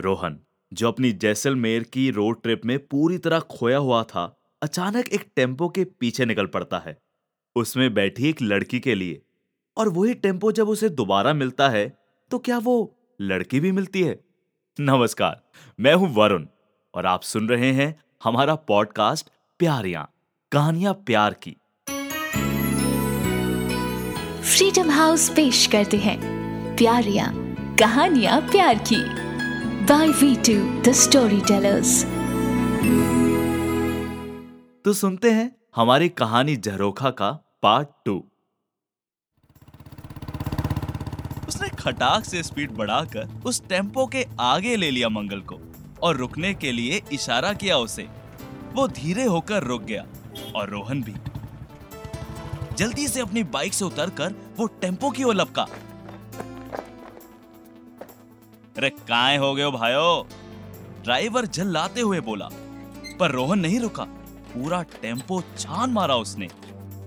[0.00, 0.38] रोहन,
[0.72, 4.24] जो अपनी जैसलमेर की रोड ट्रिप में पूरी तरह खोया हुआ था,
[4.62, 6.96] अचानक एक टेंपो के पीछे निकल पड़ता है।
[7.56, 9.20] उसमें बैठी एक लड़की के लिए,
[9.76, 11.88] और वही टेंपो जब उसे दोबारा मिलता है
[12.30, 14.18] तो क्या वो लड़की भी मिलती है?
[14.78, 15.40] नमस्कार,
[15.78, 16.46] मैं हूँ वरुण,
[16.94, 17.94] और आप सुन रहे हैं
[18.24, 19.30] हमारा पॉडकास्ट
[19.60, 20.08] प्यारियाँ,
[20.52, 21.56] कहानियाँ प्यार की।
[24.48, 26.18] फ्रीडम हाउस पेश करते हैं,
[26.76, 27.32] प्यारियाँ,
[27.78, 29.19] कहानियाँ प्यार की।
[29.90, 32.04] टू द स्टोरी टेलर्स
[34.84, 37.30] तो सुनते हैं हमारी कहानी झरोखा का
[37.62, 38.24] पार्ट टू
[41.48, 45.60] उसने खटाक से स्पीड बढ़ाकर उस टेंपो के आगे ले लिया मंगल को
[46.02, 48.08] और रुकने के लिए इशारा किया उसे।
[48.74, 50.06] वो धीरे होकर रुक गया
[50.56, 51.14] और रोहन भी।
[52.76, 55.66] जल्दी से अपनी बाइक से उतरकर वो टेंपो की ओर लपका।
[58.76, 60.26] अरे काय हो गए भाइयो।
[61.04, 62.48] ड्राइवर झल्लाते हुए बोला,
[63.20, 64.04] पर रोहन नहीं रुका।
[64.54, 66.48] पूरा टेंपो छान मारा उसने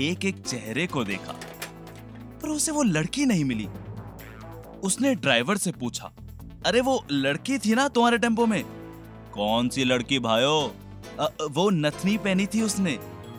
[0.00, 1.32] एक एक चेहरे को देखा।
[2.42, 3.68] पर उसे वो लड़की नहीं मिली।
[4.84, 6.10] उसने ड्राइवर से पूछा,
[6.66, 8.62] अरे वो लड़की थी ना तुम्हारे टेंपो में?
[9.34, 10.58] कौन सी लड़की भाइयो?
[11.50, 12.98] वो नथनी पहनी थी उसने,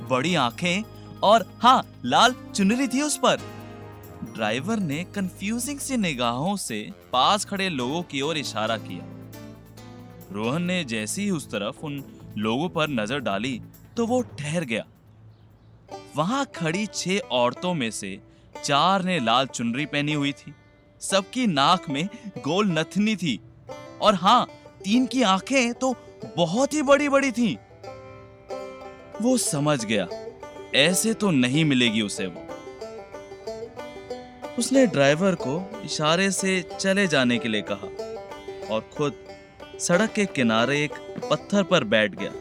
[0.10, 0.84] बड़ी आँखें
[1.24, 3.40] और हाँ लाल चुनरी थी उस पर।
[4.38, 6.80] ड्राइवर ने कंफ्यूजिंग सी निगाहों से
[7.14, 9.06] पास खड़े लोगों की ओर इशारा किया।
[10.32, 12.04] रोहन ने जैसे ही उस तरफ़ उन
[12.38, 13.62] लोगों पर नज़र डाली
[13.98, 14.86] तो वो ठहर गया।
[16.16, 18.18] वहाँ खड़ी छह औरतों में से
[18.64, 20.54] चार ने लाल चुनरी पहनी हुई थी।
[21.02, 23.40] सबकी नाक में गोल नथनी थी।
[24.02, 24.48] और हाँ
[24.84, 25.96] तीन की आँखें तो
[26.38, 27.56] बहुत ही बड़ी बड़ी थी।
[29.22, 30.08] वो समझ गया,
[30.76, 32.47] ऐसे तो नहीं मिलेगी उसे वो।
[34.58, 37.88] उसने ड्राइवर को इशारे से चले जाने के लिए कहा
[38.74, 39.14] और खुद
[39.80, 40.92] सड़क के किनारे एक
[41.32, 42.32] पत्थर पर बैठ गया।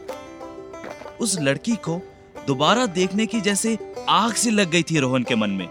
[1.21, 2.01] उस लड़की को
[2.47, 3.77] दोबारा देखने की जैसे
[4.09, 5.69] आग सी लग गई थी रोहन के मन में।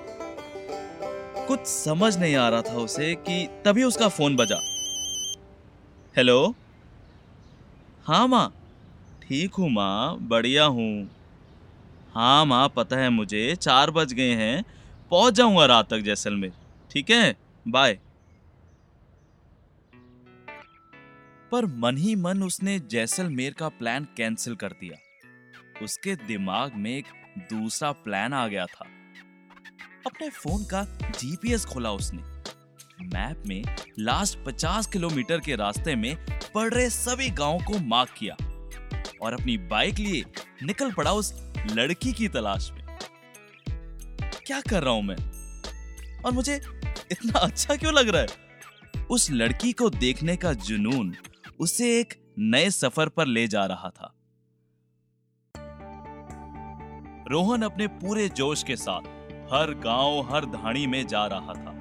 [1.46, 4.56] कुछ समझ नहीं आ रहा था उसे कि तभी उसका फ़ोन बजा।
[6.16, 6.54] हेलो?
[8.04, 8.52] हाँ माँ।
[9.22, 11.10] ठीक हूँ माँ, बढ़िया हूँ।
[12.14, 14.64] हाँ माँ, पता है मुझे, चार बज गए हैं।
[15.10, 16.52] पहुँच जाऊँगा रात तक जैसलमेर।
[16.90, 17.36] ठीक है?
[17.68, 17.98] बाय
[21.52, 24.98] पर मन ही मन उसने जैसलमेर का प्लान कैंसिल कर दिया।
[25.84, 27.04] उसके दिमाग में एक
[27.38, 28.84] दूसरा प्लान आ गया था।
[30.06, 30.84] अपने फ़ोन का
[31.18, 32.22] जीपीएस खोला उसने।
[33.04, 33.64] मैप में
[33.98, 38.36] लास्ट 50 किलोमीटर के रास्ते में पड़ रहे सभी गाँवों को मार्क किया।
[39.22, 40.24] और अपनी बाइक लिए
[40.62, 42.85] निकल पड़ा उस लड़की की तलाश में।
[44.46, 45.16] क्या कर रहा हूँ मैं?
[46.22, 46.60] और मुझे
[47.12, 48.28] इतना अच्छा क्यों लग रहा है?
[49.10, 51.14] उस लड़की को देखने का जुनून
[51.60, 54.12] उसे एक नए सफ़र पर ले जा रहा था।
[57.30, 59.00] रोहन अपने पूरे जोश के साथ
[59.52, 61.74] हर गाँव, हर धाड़ी में जा रहा था।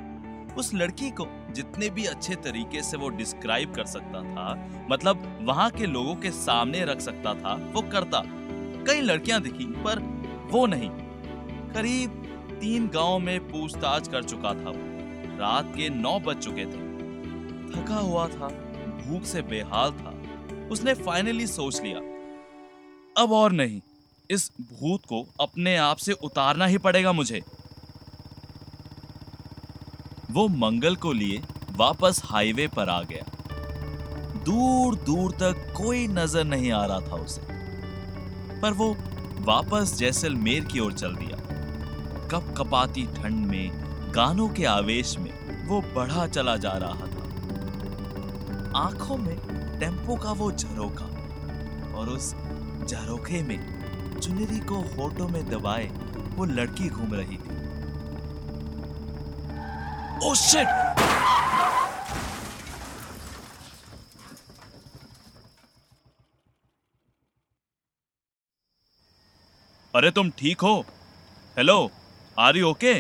[0.56, 4.53] उस लड़की को जितने भी अच्छे तरीके से वो डिस्क्राइब कर सकता था
[4.92, 8.22] मतलब वहाँ के लोगों के सामने रख सकता था, वो करता।
[8.88, 10.00] कई लड़कियाँ दिखी, पर
[10.52, 10.90] वो नहीं।
[11.74, 12.22] करीब
[12.59, 16.83] तीन गाँव में पूछताछ कर चुका था वो। रात के नौ बज चुके थे।
[17.71, 18.47] थका हुआ था,
[18.99, 20.13] भूख से बेहाल था।
[20.71, 21.99] उसने फाइनली सोच लिया,
[23.16, 23.81] अब और नहीं,
[24.29, 27.41] इस भूत को अपने आप से उतारना ही पड़ेगा मुझे।
[30.31, 31.41] वो मंगल को लिए
[31.77, 33.25] वापस हाईवे पर आ गया।
[34.45, 37.41] दूर दूर तक कोई नज़र नहीं आ रहा था उसे।
[38.61, 38.95] पर वो
[39.45, 41.34] वापस जैसलमेर की ओर चल दिया।
[42.31, 43.72] कप कपाती ठंड में,
[44.16, 47.24] गानों के आवेश में वो बढ़ा चला जा रहा था।
[48.80, 49.36] आँखों में
[49.80, 51.06] टेंपो का वो झरोखा
[51.97, 52.34] और उस
[52.88, 55.85] झरोखे में चुनरी को होठों में दबाए
[56.35, 57.53] वो लड़की घूम रही थी।
[60.28, 60.68] ओ शिट
[69.94, 70.85] अरे, तुम ठीक हो?
[71.58, 71.91] Hello
[72.40, 72.93] are you okay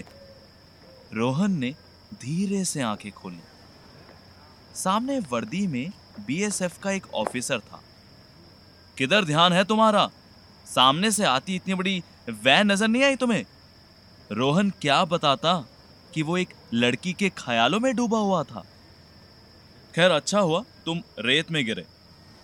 [1.13, 1.75] Rohan ने
[2.13, 3.39] धीरे से आँखें खोली।
[4.75, 5.91] सामने वर्दी में
[6.27, 7.83] बीएसएफ का एक ऑफिसर था।
[8.97, 10.09] किधर ध्यान है तुम्हारा?
[10.65, 13.45] सामने से आती इतनी बड़ी वैन नज़र नहीं आई तुम्हें?
[14.31, 15.65] रोहन क्या बताता
[16.13, 18.65] कि वो एक लड़की के ख्यालों में डूबा हुआ था?
[19.95, 21.85] खैर अच्छा हुआ, तुम रेत में गिरे।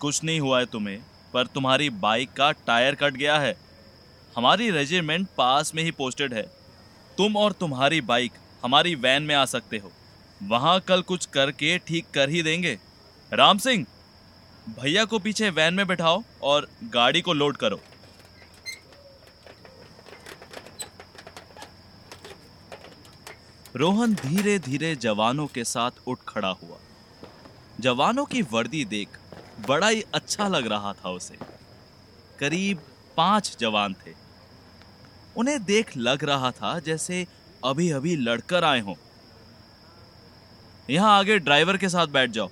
[0.00, 1.02] कुछ नहीं हुआ है तुम्हें,
[1.34, 3.56] पर तुम्हारी बाइक का टायर कट गया है।
[4.36, 6.61] हमारी रेजिमेंट पास में ही पोस्टेड है।
[7.18, 8.32] तुम और तुम्हारी बाइक
[8.64, 9.92] हमारी वैन में आ सकते हो।
[10.42, 12.78] वहाँ कल कुछ करके ठीक कर ही देंगे।
[13.32, 13.86] राम सिंह,
[14.80, 17.80] भैया को पीछे वैन में बैठाओ और गाड़ी को लोड करो।
[23.76, 26.78] रोहन धीरे धीरे जवानों के साथ उठ खड़ा हुआ।
[27.80, 29.08] जवानों की वर्दी देख
[29.68, 31.36] बड़ा ही अच्छा लग रहा था उसे।
[32.38, 32.78] करीब
[33.16, 34.10] पाँच जवान थे।
[35.36, 37.26] उन्हें देख लग रहा था जैसे
[37.64, 38.94] अभी अभी लड़कर आए हों।
[40.90, 42.50] यहाँ आगे ड्राइवर के साथ बैठ जाओ।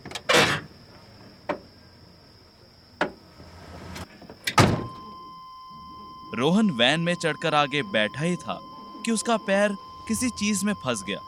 [6.35, 8.59] रोहन वैन में चढ़कर आगे बैठा ही था
[9.05, 9.75] कि उसका पैर
[10.09, 11.19] किसी चीज़ में फंस गया।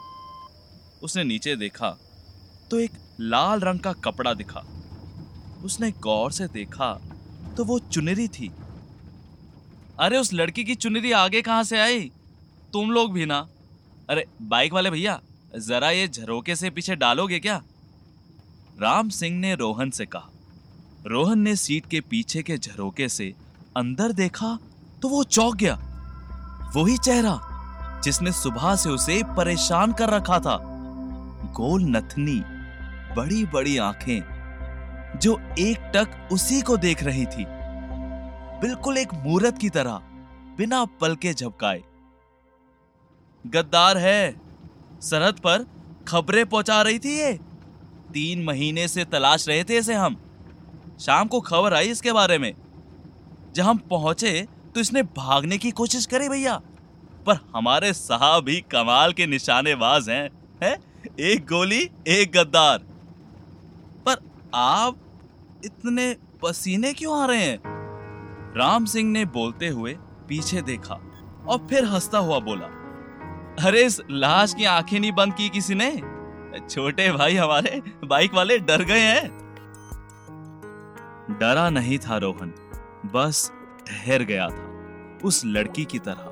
[1.03, 1.89] उसने नीचे देखा
[2.71, 4.63] तो एक लाल रंग का कपड़ा दिखा।
[5.65, 6.93] उसने गौर से देखा
[7.57, 8.51] तो वो चुनरी थी।
[9.99, 12.11] अरे, उस लड़की की चुनरी आगे कहाँ से आई?
[12.73, 13.47] तुम लोग भी ना।
[14.09, 15.21] अरे, बाइक वाले भैया,
[15.59, 17.63] जरा ये झरोके से पीछे डालोगे क्या?
[18.81, 20.29] राम सिंह ने रोहन से कहा।
[21.07, 23.33] रोहन ने सीट के पीछे के झरोके से
[23.77, 24.59] अंदर देखा
[25.01, 25.75] तो वो चौंक गया।
[26.75, 27.39] वही चेहरा,
[28.03, 30.59] जिसने सुबह से उसे परेशान कर रखा था।
[31.53, 32.43] गोल नथनी
[33.15, 34.21] बड़ी बड़ी आँखें,
[35.19, 37.45] जो एक टक उसी को देख रही थी।
[38.63, 39.93] बिल्कुल एक मूरत की तरह,
[40.57, 41.81] बिना पल के झपकाए।
[43.45, 44.41] गद्दार है,
[45.01, 45.65] सरहद पर
[46.07, 47.33] खबरें पहुँचा रही थी ये।
[48.13, 50.15] तीन महीने से तलाश रहे थे इसे हम।
[50.99, 52.53] शाम को खबर आई इसके बारे में।
[53.55, 56.55] जब हम पहुँचे तो इसने भागने की कोशिश करी भैया,
[57.25, 60.29] पर हमारे साहब ही कमाल के निशानेबाज हैं
[60.63, 60.75] हैं?
[61.19, 62.79] एक गोली, एक गद्दार।
[64.05, 64.23] पर
[64.55, 64.97] आप
[65.65, 67.72] इतने पसीने क्यों आ रहे हैं?
[68.57, 69.97] राम सिंह ने बोलते हुए
[70.27, 70.95] पीछे देखा
[71.47, 72.65] और फिर हंसता हुआ बोला,
[73.67, 76.01] अरे, इस लाश की आँखें नहीं बंद की किसी ने?
[76.69, 79.43] छोटे भाई हमारे बाइक वाले डर गए हैं.
[81.39, 82.53] डरा नहीं था रोहन,
[83.15, 83.51] बस
[83.87, 84.73] ठहर गया था
[85.23, 86.29] उस लड़की की तरह।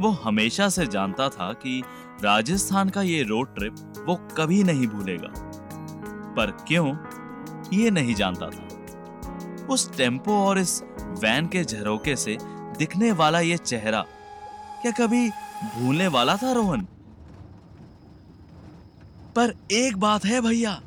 [0.00, 1.82] वो हमेशा से जानता था कि
[2.24, 3.74] राजस्थान का ये रोड ट्रिप
[4.06, 5.32] वो कभी नहीं भूलेगा।
[6.36, 6.96] पर क्यों,
[7.72, 8.68] ये नहीं जानता था।
[9.70, 10.80] उस टेंपो और इस
[11.20, 12.36] वैन के झरोके से
[12.78, 14.02] दिखने वाला ये चेहरा
[14.82, 15.28] क्या कभी
[15.74, 16.80] भूलने वाला था, रोहन?
[19.36, 20.82] पर एक बात है भैया,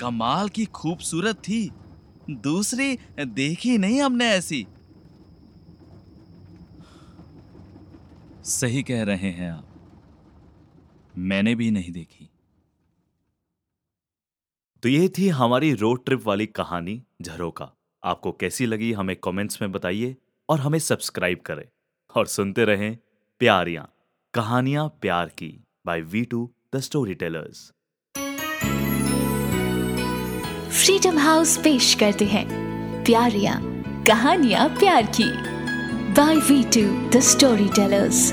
[0.00, 1.70] कमाल की खूबसूरत थी,
[2.30, 4.66] दूसरी देखी नहीं हमने ऐसी।
[8.44, 9.68] सही कह रहे हैं आप,
[11.18, 12.28] मैंने भी नहीं देखी।
[14.82, 17.70] तो ये थी हमारी रोड ट्रिप वाली कहानी, झरोका।
[18.04, 20.16] आपको कैसी लगी हमें कमेंट्स में बताइए
[20.48, 21.64] और हमें सब्सक्राइब करें।
[22.14, 22.96] और सुनते रहें
[23.38, 23.88] प्यारियाँ,
[24.34, 26.80] कहानियाँ प्यार की by we two the
[27.14, 27.70] storytellers
[30.84, 32.46] freedom house पेश करते हैं।
[33.04, 33.60] प्यारियाँ,
[34.06, 35.30] कहानियाँ प्यार की
[36.12, 37.20] by we two the
[37.68, 38.32] storytellers